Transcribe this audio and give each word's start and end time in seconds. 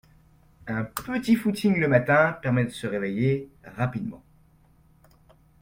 Un 0.65 0.83
petit 0.83 1.35
footing 1.35 1.75
le 1.77 1.87
matin 1.87 2.33
permet 2.41 2.65
de 2.65 2.71
se 2.71 2.87
réveiller 2.87 3.51
rapidement. 3.63 4.23